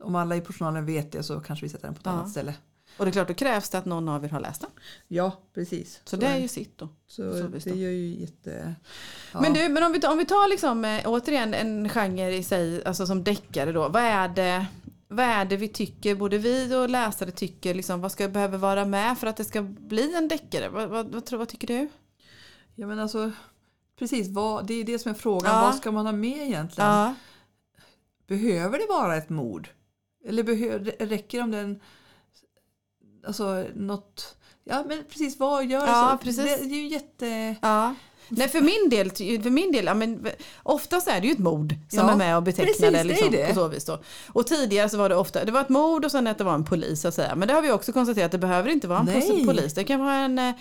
[0.03, 2.11] om alla i personalen vet det så kanske vi sätter den på ett Ja.
[2.11, 2.53] annat ställe.
[2.97, 4.69] Och det är klart, då krävs det att någon av er har läst den.
[5.07, 6.01] Ja, precis.
[6.05, 6.89] Så, det är ju sitt då.
[7.07, 8.75] så så det gör ju jätte...
[9.33, 9.41] Ja.
[9.41, 12.43] Men du, men om vi, tar- om vi tar liksom, eh, återigen en genre i
[12.43, 13.89] sig, alltså som deckare då.
[13.89, 14.65] Vad är det,
[15.07, 18.85] vad är det vi tycker, både vi och läsare tycker, liksom, vad ska behöva vara
[18.85, 20.69] med för att det ska bli en deckare?
[20.69, 21.89] Vad, vad, vad, vad tycker du?
[22.75, 23.31] Ja men alltså,
[23.99, 25.55] precis, vad, det är det som är frågan.
[25.55, 25.61] Ja.
[25.61, 26.89] Vad ska man ha med egentligen?
[26.89, 27.15] Ja,
[28.27, 29.69] Behöver det vara ett mord?
[30.25, 31.79] Eller behöver, räcker det om den...
[33.27, 34.35] Alltså något...
[34.63, 36.25] Ja men precis, vad gör Ja, så?
[36.25, 36.43] precis.
[36.43, 37.55] Det, det är ju jätte...
[37.61, 37.95] ja.
[38.29, 39.11] Nej för min del,
[39.43, 40.27] för min del ja, men,
[40.63, 43.31] oftast är det ju ett mord som Ja, är med och betecknar det, det liksom,
[43.31, 43.47] det.
[43.47, 43.99] på så vis då.
[44.27, 46.53] Och tidigare så var det ofta, det var ett mord och sen att det var
[46.53, 47.35] en polis så att säga.
[47.35, 49.45] Men det har vi också konstaterat, det behöver inte vara en Nej.
[49.45, 49.73] polis.
[49.73, 50.53] Det kan vara en eh,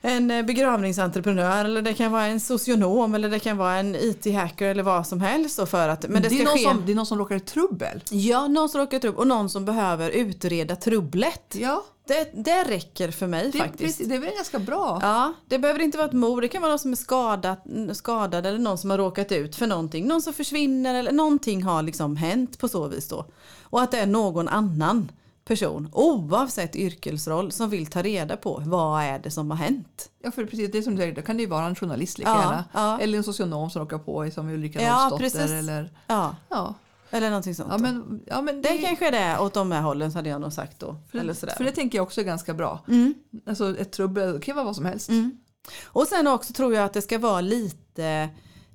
[0.00, 4.66] en eh, begravningsentreprenör eller det kan vara en socionom eller det kan vara en IT-hacker
[4.68, 5.68] eller vad som helst.
[5.68, 6.62] För att, men det det, är ske...
[6.62, 8.02] som, det är någon som råkar i trubbel.
[8.10, 11.54] Ja, någon som råkar i trubbel och någon som behöver utreda trubblet.
[11.58, 13.78] Ja, Det, det räcker för mig det, faktiskt.
[13.98, 14.98] precis, det är väl ganska bra.
[15.02, 16.42] Ja, det behöver inte vara ett mord.
[16.42, 17.56] Det kan vara någon som är skadad,
[17.92, 20.06] skadad eller någon som har råkat ut för någonting.
[20.06, 23.26] Någon som försvinner eller någonting har liksom hänt på så vis då.
[23.62, 25.10] Och att det är någon annan
[25.48, 30.10] person, oavsett yrkesroll, som vill ta reda på vad är det som har hänt.
[30.22, 32.30] Ja, för precis det som du säger, då kan det ju vara en journalist lika
[32.30, 32.64] Ja, gärna.
[32.72, 33.00] ja.
[33.00, 35.40] Eller en socionom som råkar på som Ulrika Ja, precis.
[35.40, 36.74] Eller, Ja, ja.
[37.10, 37.68] eller någonting sånt.
[37.72, 40.52] Ja, men, ja, men det kanske är det åt de här hållen hade jag nog
[40.52, 40.96] sagt då.
[41.10, 41.54] för, eller det, sådär.
[41.56, 42.84] för det tänker jag också är ganska bra.
[42.88, 43.14] Mm.
[43.46, 45.08] Alltså ett trubbel det kan vara vad som helst.
[45.08, 45.38] Mm.
[45.84, 48.28] Och sen också tror jag att det ska vara lite,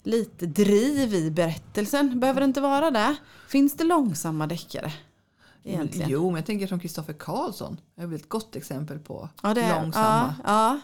[0.03, 2.19] lite driv i berättelsen.
[2.19, 3.15] Behöver det inte vara det?
[3.47, 4.91] Finns det långsamma deckare?
[5.63, 6.09] Egentligen.
[6.09, 7.79] Jo, men jag tänker som Kristoffer Karlsson.
[7.95, 10.35] är väl ett gott exempel på Ja, det långsamma.
[10.43, 10.79] Ja,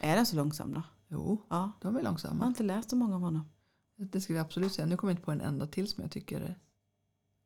[0.00, 0.08] ja.
[0.08, 0.82] Är den så långsam då?
[1.08, 1.72] Jo, Ja.
[1.80, 2.46] de är Jag har långsamma.
[2.46, 3.48] inte läst så många av honom.
[3.96, 4.86] Det skulle jag absolut säga.
[4.86, 6.58] Nu kommer jag inte på en enda till som jag tycker.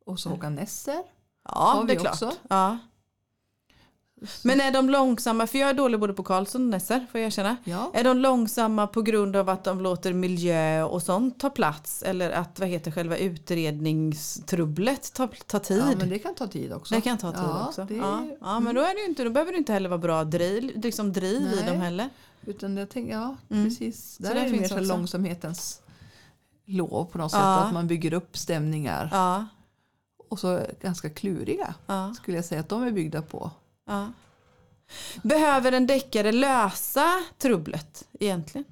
[0.07, 0.37] Och så Nej.
[0.39, 1.03] Håkan Nesser.
[1.45, 2.13] Ja, Har det är vi klart.
[2.13, 2.33] också.
[2.51, 2.79] Ja.
[4.43, 7.27] Men är de långsamma, för jag är dålig både på Karlsson och Nesser får jag
[7.27, 7.57] erkänna.
[7.65, 7.91] Ja.
[7.95, 12.03] Är de långsamma på grund av att de låter miljö och sånt ta plats?
[12.03, 15.79] Eller att vad heter själva utredningstrubblet tar ta tid?
[15.93, 16.95] ja, men det kan ta tid också.
[16.95, 17.85] Det kan ta tid ja, också.
[17.85, 18.27] Det, Ja.
[18.41, 21.13] ja, men då, är det inte, då behöver det inte heller vara bra driv, liksom
[21.13, 21.65] driv i Nej.
[21.67, 22.09] dem heller.
[22.47, 23.65] Utan jag tänker, ja Mm.
[23.65, 24.15] precis.
[24.17, 25.81] Så Där det är det finns mer så långsamhetens
[26.67, 27.41] lov på något sätt.
[27.41, 29.11] Att man bygger upp stämningar.
[30.31, 31.75] Och så ganska kluriga
[32.17, 33.51] skulle jag säga att de är byggda på.
[33.87, 34.13] Ja.
[35.23, 38.65] Behöver en deckare lösa trubblet egentligen?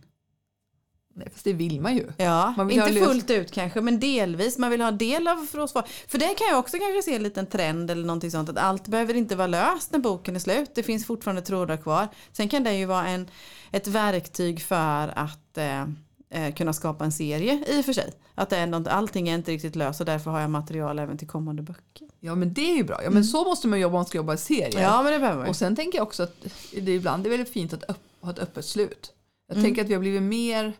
[1.14, 2.06] Nej, fast det vill man ju.
[2.16, 4.58] Ja, Man vill inte fullt ut kanske men delvis.
[4.58, 5.72] Man vill ha del av för oss.
[6.08, 8.88] För det kan jag också kanske se en liten trend eller någonting sånt att allt
[8.88, 10.70] behöver inte vara löst när boken är slut.
[10.74, 12.08] Det finns fortfarande trådar kvar.
[12.32, 13.28] Sen kan det ju vara en,
[13.72, 15.82] ett verktyg för att eh,
[16.30, 18.12] eh, kunna skapa en serie i och för sig.
[18.34, 21.18] Att det är något, allting är inte riktigt löst och därför har jag material även
[21.18, 22.08] till kommande böcker.
[22.20, 23.00] Ja men det är ju bra.
[23.04, 24.70] Ja, men så måste man jobba om man ska jobba i serier.
[24.70, 24.82] Mm.
[24.82, 25.48] Ja men det behöver man.
[25.48, 26.36] Och sen tänker jag också att
[26.72, 29.12] det ibland är väldigt fint att ha ett öppet slut.
[29.48, 29.64] Jag Mm.
[29.68, 30.72] tänker att vi har blivit mer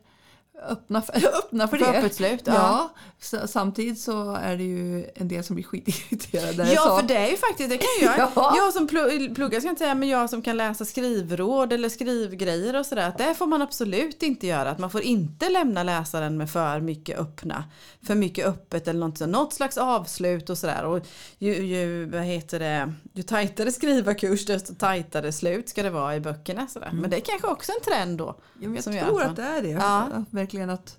[0.68, 1.99] öppna för, öppna för För det.
[1.99, 2.90] öppet slut, ja.
[3.33, 6.73] Ja, samtidigt så är det ju en del som blir skitirriterade.
[6.73, 8.29] Ja så, för det är ju faktiskt, det kan jag.
[8.37, 8.55] Ja.
[8.57, 12.77] Jag som pl- pluggar ska inte säga men jag som kan läsa skrivråd eller skrivgrejer
[12.79, 13.12] och sådär.
[13.18, 14.70] Det får man absolut inte göra.
[14.70, 17.64] Att man får inte lämna läsaren med för mycket öppna.
[18.07, 20.85] För mycket öppet eller något, något slags avslut och sådär.
[20.85, 21.01] Och
[21.38, 26.20] ju, ju, vad heter det, ju tajtare skrivarkurs desto tajtare slut ska det vara i
[26.20, 26.66] böckerna.
[26.66, 26.90] Sådär.
[26.92, 28.37] Men det är kanske också en trend då.
[28.61, 29.68] ja, jag tror att att det är det.
[29.68, 30.09] Ja.
[30.51, 30.99] Verkligen att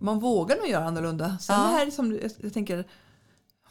[0.00, 1.38] man vågar nog göra annorlunda.
[1.40, 1.62] Sen Ja.
[1.62, 2.84] det här är som jag, tänker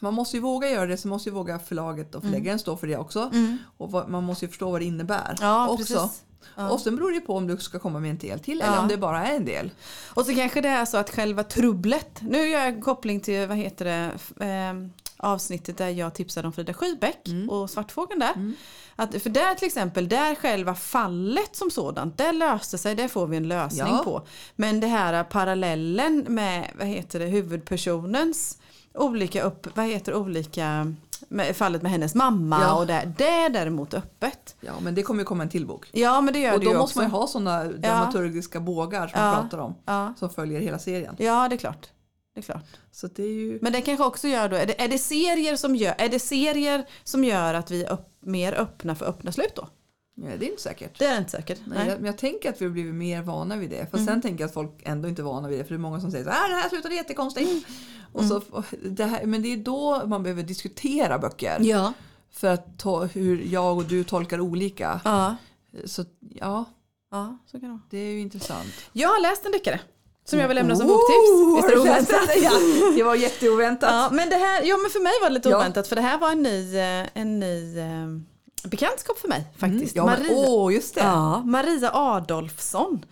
[0.00, 2.86] man måste ju våga göra det, så måste ju våga förlaget och förläggaren stå för
[2.86, 3.30] det också.
[3.78, 5.36] Och vad, man måste ju förstå vad det innebär Mm.
[5.40, 5.76] Ja, också.
[5.94, 6.22] precis.
[6.56, 6.70] Ja.
[6.70, 8.66] Och sen beror det på om du ska komma med en del till Ja.
[8.66, 9.70] eller om det bara är en del.
[10.14, 13.48] Och så kanske det är så att själva trubblet, nu gör jag en koppling till
[13.48, 14.10] vad heter det,
[14.44, 17.50] ehm, avsnittet där jag tipsade om Frida Schybeck Mm.
[17.50, 18.52] och Svartfågeln där.
[18.96, 23.26] Att, för där till exempel, där själva fallet som sådant, det löste sig, det får
[23.26, 24.02] vi en lösning Ja.
[24.04, 24.22] på.
[24.56, 28.58] Men det här parallellen med, vad heter det, huvudpersonens
[28.94, 30.94] olika upp, vad heter olika,
[31.28, 32.74] med, fallet med hennes mamma Ja.
[32.74, 34.56] och det, det är däremot öppet.
[34.60, 35.88] Ja, men det kommer ju komma en till bok.
[35.92, 36.98] Ja men det gör Och det då ju måste också.
[36.98, 39.32] man ju ha sådana dramaturgiska bågar som Ja.
[39.34, 39.74] pratar om.
[39.84, 40.14] Ja.
[40.18, 41.14] Som följer hela serien.
[41.18, 41.88] ja det är klart.
[42.34, 42.66] Det är klart.
[42.90, 43.58] Så det är ju...
[43.62, 46.18] Men det kanske också gör då, är det, är det, serier, som gör, är det
[46.18, 49.68] serier som gör att vi är upp, mer öppna för öppna slut då?
[50.14, 50.98] Ja, det är inte säkert.
[50.98, 51.60] Det är inte säkert.
[51.66, 51.88] Nej, Nej.
[51.88, 53.90] jag, men jag tänker att vi har blivit mer vana vid det.
[53.90, 55.64] För sen tänker jag att folk ändå inte är vana vid det.
[55.64, 57.66] För det är många som säger så här, det här slutade jättekonstigt.
[58.12, 61.58] Och så, och det här, men det är då man behöver diskutera böcker.
[61.60, 61.92] Ja.
[62.30, 65.00] För att ta hur jag och du tolkar olika.
[65.04, 65.36] Ja.
[65.84, 66.64] Så ja,
[67.10, 67.80] ja, så kan det vara.
[67.90, 68.72] det är ju intressant.
[68.92, 69.80] Jag har läst en deckare
[70.24, 71.56] som jag vill lämna som boktips.
[71.56, 72.30] Visst är det oväntat?
[72.42, 72.52] Ja,
[72.96, 73.90] det var jätteoväntat.
[73.92, 75.56] Ja, men det här, ja men för mig var det lite Ja.
[75.56, 79.96] oväntat för det här var en ny, eh, en ny eh, bekantskap för mig faktiskt.
[79.96, 81.00] Mm, ja, men, Maria, åh, just det.
[81.00, 83.04] ja, Maria Adolfsson.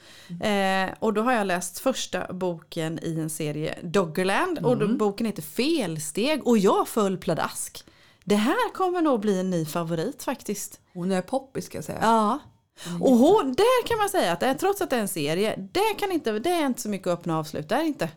[0.43, 4.89] Eh, och då har jag läst första boken i en serie Doggerland och Mm.
[4.89, 7.85] då, boken heter Felsteg och jag föll pladask.
[8.25, 10.81] Det här kommer nog bli en ny favorit faktiskt.
[10.95, 11.99] Hon är poppis ska jag säga.
[12.03, 12.39] Ja.
[12.87, 13.03] Mm.
[13.03, 15.95] Och hon, där kan man säga att det, trots att det är en serie, det,
[15.99, 18.09] kan inte, det är inte så mycket öppna avslut, det är inte.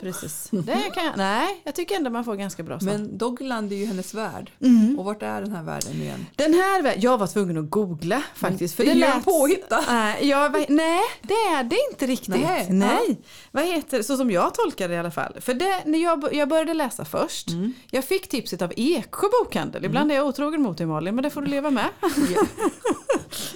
[0.00, 0.48] Precis.
[0.50, 2.92] Det kan jag, nej, jag tycker ändå man får ganska bra svar.
[2.92, 4.50] Men Doggerland är ju hennes värld.
[4.62, 4.98] Mm.
[4.98, 6.26] Och vart är den här världen igen?
[6.36, 8.76] Den här, jag var tvungen att googla faktiskt.
[8.76, 9.84] För det är lät, påhitta.
[9.88, 12.28] Nej, jag, var- nej, det är det inte riktigt.
[12.28, 13.20] Nej, Nej.
[13.50, 15.32] Vad heter så som jag tolkar det i alla fall.
[15.40, 17.72] För det, när jag, jag började läsa först, Mm.
[17.90, 19.84] jag fick tipset av Eksjö bokhandel.
[19.84, 21.86] Ibland är jag otrogen mot dig Malin, men det får du leva med.
[22.34, 22.42] Ja.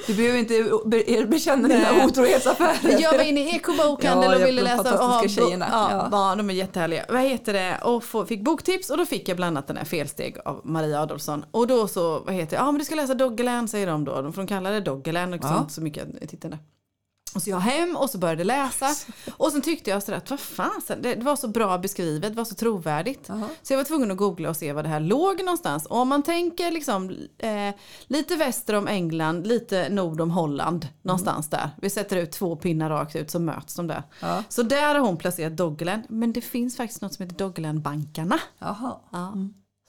[0.06, 3.00] Du behöver inte be- bekänna dina otrohetsaffärer.
[3.00, 4.84] Jag var inne i Eksjö bokhandel Ja, och ville läsa.
[4.84, 5.58] fantastiska ja.
[5.70, 6.36] Ja, Ja.
[6.36, 7.04] de är jättehärliga.
[7.08, 7.78] Vad heter det?
[7.84, 11.44] Och fick boktips och då fick jag bland annat den här Felsteg av Maria Adolfsson.
[11.50, 12.62] Och då så, vad heter det?
[12.62, 14.22] Ja men du ska läsa Doggerland säger de då.
[14.22, 15.48] De får de kalla det Doggerland och Ja.
[15.48, 16.58] sånt så mycket jag tittade.
[17.34, 18.94] Och så jag hem och så började läsa.
[19.36, 22.44] Och sen tyckte jag sådär att vad fan, det, var så bra beskrivet, det var
[22.44, 23.24] så trovärdigt.
[23.26, 23.48] Jaha.
[23.62, 25.86] Så jag var tvungen att googla och se var det här låg någonstans.
[25.86, 27.74] Och om man tänker liksom eh,
[28.06, 30.88] lite väster om England, lite nord om Holland.
[31.02, 31.70] Någonstans där.
[31.82, 34.02] Vi sätter ut två pinnar rakt ut så möts de där.
[34.20, 34.44] Ja.
[34.48, 36.02] Så där har hon placerat Doggerland.
[36.08, 38.40] Men det finns faktiskt något som heter Doggerlandbankarna.
[38.58, 38.96] Jaha.
[39.10, 39.34] Ja.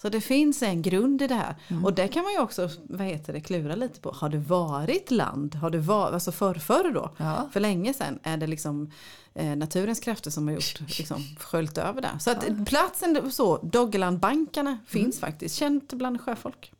[0.01, 1.55] Så det finns en grund i det här.
[1.83, 4.11] Och det kan man ju också vad heter det, klura lite på.
[4.11, 5.55] Har det varit land?
[5.55, 7.11] Har det varit, alltså förr, förr då?
[7.17, 7.49] Ja.
[7.53, 8.91] För länge sedan är det liksom
[9.33, 12.19] eh, naturens krafter som har gjort, liksom, sköljt över det.
[12.19, 15.55] Så att platsen så, Doggerlandbankarna finns faktiskt.
[15.55, 16.73] Känt bland sjöfolk.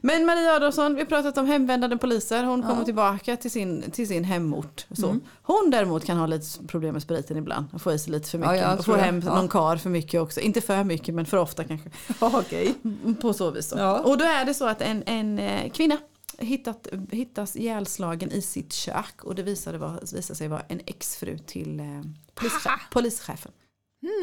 [0.00, 2.44] Men Maria Adolfsson, vi har pratat om hemvändande poliser.
[2.44, 4.86] Hon kommer tillbaka till sin, till sin hemort.
[4.90, 5.16] Så.
[5.42, 7.66] Hon däremot kan ha lite problem med spriten ibland.
[7.72, 8.56] Och få i sig lite för mycket.
[8.60, 9.34] Ja, och få hem Ja.
[9.34, 10.40] någon kar för mycket också.
[10.40, 11.90] Inte för mycket men för ofta kanske.
[12.20, 12.74] Okej.
[13.20, 13.70] På så vis.
[13.70, 13.78] Då.
[13.78, 13.98] Ja.
[13.98, 15.96] Och då är det så att en, en eh, kvinna
[16.38, 19.24] hittat, hittas ihjälslagen i sitt kök.
[19.24, 21.86] Och det visade, var, visade sig vara en exfru till eh,
[22.34, 23.52] polischef, polischefen.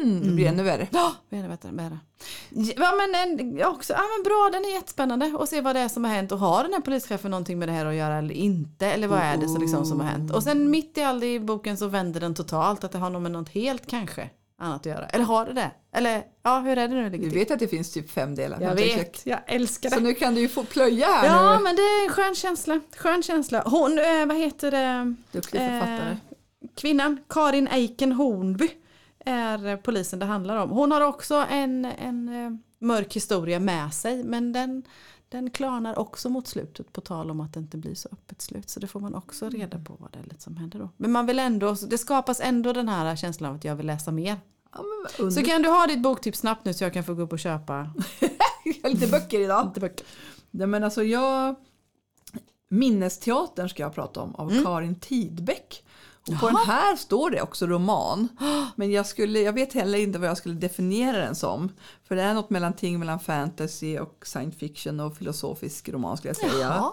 [0.02, 0.88] Mm, det blir ännu värre.
[0.92, 1.48] Ja, vad är
[1.90, 1.98] det?
[2.76, 5.80] Ja men, en, ja, också, ja men bra, den är jättespännande att se vad det
[5.80, 8.18] är som har hänt och har den här polischefen någonting med det här att göra
[8.18, 10.32] eller inte eller vad är det som, liksom, som har hänt.
[10.34, 13.22] Och sen mitt i all i boken så vänder den totalt att det har nog
[13.22, 15.06] med något helt kanske annat att göra.
[15.06, 15.70] Eller har det det?
[15.92, 18.60] Eller ja, hur är det nu Du vet att det finns typ fem delar.
[18.60, 19.96] Jag vet, jag älskar det.
[19.96, 21.64] Så nu kan du ju få plöja här Ja nu.
[21.64, 22.80] men det är en skön känsla.
[22.96, 23.62] Skön känsla.
[23.66, 25.14] Hon, eh, vad heter det?
[25.32, 26.10] Duktig författare.
[26.10, 26.16] Eh,
[26.76, 28.68] kvinnan, Karin Eiken Hornby,
[29.26, 30.70] är polisen det handlar om.
[30.70, 34.82] Hon har också en, en eh, mörk historia med sig men den,
[35.28, 38.70] den klarnar också mot slutet på tal om att det inte blir så öppet slut.
[38.70, 40.90] Så det får man också reda på vad det är lite som händer då.
[40.96, 44.12] Men man vill ändå, det skapas ändå den här känslan av att jag vill läsa
[44.12, 44.36] mer.
[45.18, 47.32] Ja, Så kan du ha ditt boktips snabbt nu så jag kan få gå upp
[47.32, 47.90] och köpa
[48.84, 49.66] lite böcker idag.
[49.66, 50.06] lite böcker.
[50.50, 51.54] Ja, men alltså jag...
[52.68, 55.85] Minnesteatern ska jag prata om av Karin Tidbeck.
[56.28, 58.28] Och på den här står det också roman.
[58.76, 61.72] Men jag, skulle, jag vet heller inte vad jag skulle definiera den som.
[62.08, 66.50] För det är något mellanting mellan fantasy och science fiction och filosofisk roman skulle jag
[66.50, 66.66] säga.
[66.66, 66.92] Jaha.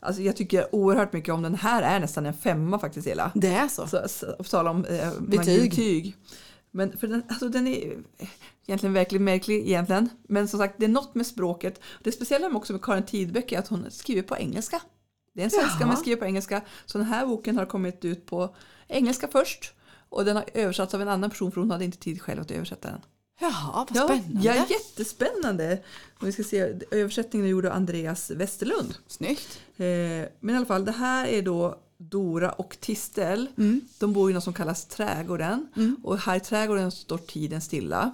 [0.00, 3.30] Alltså jag tycker oerhört mycket om den här är nästan en femma faktiskt hela.
[3.34, 3.86] Det är så.
[3.86, 5.70] Så, så, på tal om eh, Betyg.
[5.70, 6.16] betyg.
[6.70, 7.96] Men för den, alltså den är
[8.66, 10.08] egentligen verkligen märklig egentligen.
[10.28, 11.80] Men som sagt det är något med språket.
[12.02, 14.80] Det speciella också med Karin Tidbeck är att hon skriver på engelska.
[15.34, 15.88] Det är en svenska Jaha.
[15.88, 16.60] men skriver på engelska.
[16.86, 18.54] Så den här boken har kommit ut på
[18.88, 19.72] engelska först.
[20.08, 22.50] Och den har översatts av en annan person för hon hade inte tid själv att
[22.50, 23.00] översätta den.
[23.40, 24.40] Jaha, vad Ja, spännande.
[24.48, 25.78] ja, jättespännande.
[26.20, 28.94] Och vi ska se, översättningen är gjord av Andreas Westerlund.
[29.06, 29.60] Snyggt.
[29.76, 29.84] Eh,
[30.40, 33.46] men i alla fall, det här är då Dora och Tistel.
[33.98, 35.66] De bor i något som kallas trädgården.
[36.02, 38.12] Och här i trädgården står tiden stilla.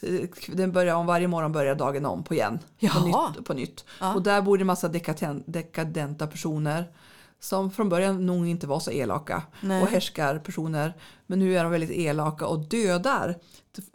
[0.00, 2.58] eh, den börjar om varje morgon börjar dagen om på igen.
[2.58, 3.28] På Jaha.
[3.36, 3.44] nytt.
[3.44, 3.84] På nytt.
[4.00, 4.14] Ja.
[4.14, 6.84] Och där bor det en massa dekaden, dekadenta personer
[7.44, 9.82] som från början nog inte var så elaka Nej.
[9.82, 10.94] och härskar personer.
[11.26, 13.38] Men nu är de väldigt elaka och dödar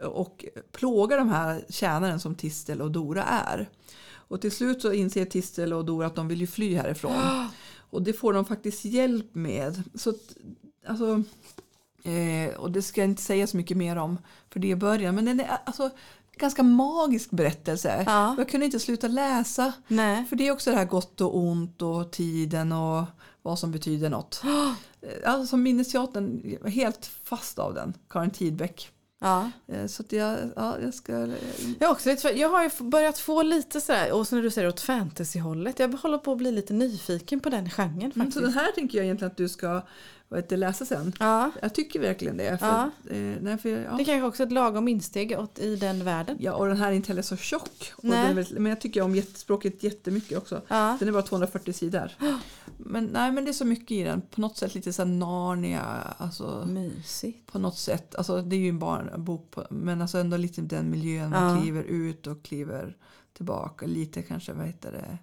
[0.04, 3.68] och plågar de här tjänaren som Tistel och Dora är.
[4.12, 7.12] Och till slut så inser Tistel och Dora att de vill ju fly härifrån.
[7.90, 9.82] Och det får de faktiskt hjälp med.
[9.94, 10.14] Så
[10.86, 11.22] alltså,
[12.02, 14.18] eh, och det ska jag inte säga så mycket mer om
[14.50, 15.14] för det är början.
[15.14, 15.90] Men den är alltså
[16.36, 18.04] ganska magisk berättelse.
[18.06, 18.34] Ja.
[18.38, 19.72] Jag kunde inte sluta läsa.
[19.88, 20.24] Nej.
[20.24, 23.04] För det är också det här gott och ont och tiden och
[23.42, 24.42] vad som betyder något.
[25.02, 28.90] Eh, Alltså Minnesteatern, helt fast av den, Karin Tidbeck.
[29.20, 29.50] Ja.
[29.68, 31.12] Eh, Så att jag, ja, jag ska...
[31.78, 34.80] Jag, har också jag har börjat få lite sådär, och så när du säger åt
[34.80, 38.34] fantasyhållet, jag håller på att bli lite nyfiken på den genren Mm, faktiskt.
[38.34, 39.82] Så den här tänker jag egentligen att du ska
[40.30, 41.12] vad läsa sen.
[41.20, 42.58] Ja, Jag tycker verkligen det.
[42.58, 42.90] För, Ja.
[43.10, 43.96] eh, nej, för, ja.
[43.98, 46.36] det kanske också är ett lagom insteg åt, i den världen.
[46.40, 47.92] Ja, och den här är inte heller så tjock.
[48.02, 50.62] Är väldigt, men jag tycker om språket jättemycket också.
[50.68, 50.96] Ja.
[51.00, 52.10] Den är bara 240 sidor.
[52.76, 54.20] Men, nej, men det är så mycket i den.
[54.20, 55.82] På något sätt lite så Narnia.
[56.18, 57.52] Alltså, Mysigt.
[57.52, 58.14] på något sätt.
[58.14, 59.50] Alltså, det är ju en barnbok.
[59.50, 61.30] På, men alltså ändå lite den miljön.
[61.30, 62.96] Man kliver ut och kliver
[63.32, 63.86] tillbaka.
[63.86, 65.18] Lite kanske, vad heter det?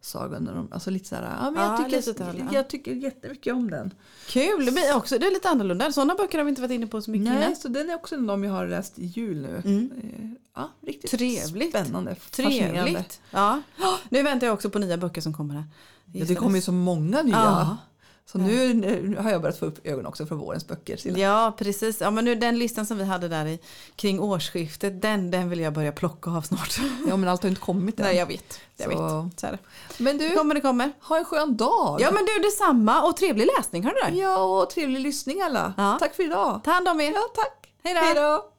[0.00, 2.42] Sagan om, alltså lite så här, ja, men Ja, jag, tycker, lite åt det hållet,
[2.50, 2.54] ja.
[2.58, 3.94] jag tycker jättemycket om den.
[4.26, 5.92] Kul, det blir också det är lite annorlunda.
[5.92, 7.56] Sådana böcker har vi inte varit inne på så mycket Nej, innan.
[7.56, 9.62] så den är också en av dem jag har läst i jul nu.
[9.64, 9.90] Mm.
[10.02, 11.68] Eh, Ja, riktigt Trevligt.
[11.70, 12.16] spännande.
[12.30, 13.20] Trevligt.
[13.30, 13.62] Ja.
[14.08, 15.64] Nu väntar jag också på nya böcker som kommer här.
[16.12, 17.34] Ja, det kommer ju så många nya.
[17.34, 17.76] Ja.
[18.32, 20.96] Så nu, nu har jag börjat få upp ögonen också för vårens böcker.
[20.96, 21.18] Silla.
[21.18, 22.00] Ja, precis.
[22.00, 23.58] Ja, men nu, den listan som vi hade där i,
[23.96, 26.78] kring årsskiftet, den, den vill jag börja plocka av snart.
[27.08, 28.06] Ja, men allt har inte kommit än.
[28.06, 28.60] Nej, jag vet.
[28.76, 29.40] Jag Så- vet.
[29.40, 29.58] Så är det.
[29.98, 30.92] Men Det du, kommer, det kommer.
[31.00, 32.00] ha en skön dag.
[32.00, 33.02] Ja, men du, detsamma.
[33.02, 34.18] Och trevlig läsning, hör du det?
[34.20, 35.74] Ja, och trevlig lyssning alla.
[35.76, 35.96] Ja.
[36.00, 36.60] Tack för idag.
[36.64, 37.12] Ta hand om er.
[37.12, 37.72] Ja, tack.
[37.82, 38.49] Hej då.